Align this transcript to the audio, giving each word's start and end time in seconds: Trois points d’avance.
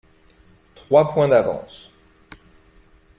Trois 0.73 1.13
points 1.13 1.27
d’avance. 1.27 1.91